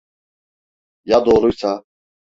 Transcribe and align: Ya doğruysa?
Ya 1.05 1.25
doğruysa? 1.25 1.83